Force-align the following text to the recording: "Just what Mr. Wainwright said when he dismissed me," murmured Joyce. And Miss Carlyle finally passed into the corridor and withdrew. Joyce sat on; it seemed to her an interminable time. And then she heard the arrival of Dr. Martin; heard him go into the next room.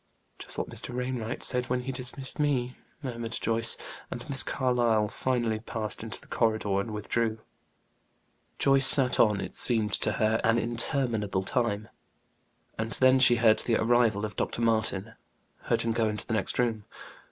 "Just 0.39 0.57
what 0.57 0.67
Mr. 0.71 0.95
Wainwright 0.95 1.43
said 1.43 1.67
when 1.67 1.81
he 1.81 1.91
dismissed 1.91 2.39
me," 2.39 2.75
murmured 3.03 3.33
Joyce. 3.39 3.77
And 4.09 4.27
Miss 4.29 4.41
Carlyle 4.41 5.07
finally 5.09 5.59
passed 5.59 6.01
into 6.01 6.19
the 6.19 6.25
corridor 6.25 6.79
and 6.79 6.89
withdrew. 6.89 7.37
Joyce 8.57 8.87
sat 8.87 9.19
on; 9.19 9.39
it 9.39 9.53
seemed 9.53 9.93
to 9.93 10.13
her 10.13 10.41
an 10.43 10.57
interminable 10.57 11.43
time. 11.43 11.87
And 12.79 12.93
then 12.93 13.19
she 13.19 13.35
heard 13.35 13.59
the 13.59 13.75
arrival 13.77 14.25
of 14.25 14.35
Dr. 14.35 14.63
Martin; 14.63 15.13
heard 15.65 15.81
him 15.83 15.91
go 15.91 16.09
into 16.09 16.25
the 16.25 16.33
next 16.33 16.57
room. 16.57 16.83